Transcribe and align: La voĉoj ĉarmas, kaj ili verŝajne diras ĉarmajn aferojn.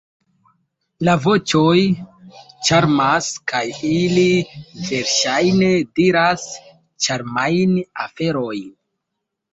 La 1.07 1.13
voĉoj 1.25 1.81
ĉarmas, 2.69 3.27
kaj 3.53 3.61
ili 3.89 4.25
verŝajne 4.89 5.69
diras 6.01 6.47
ĉarmajn 7.09 7.79
aferojn. 8.07 8.69